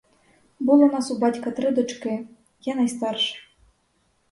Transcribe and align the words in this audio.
Було 0.59 0.87
нас 0.87 1.11
у 1.11 1.17
батька 1.19 1.51
три 1.51 1.71
дочки,— 1.71 2.27
я 2.61 2.75
найстарша. 2.75 3.37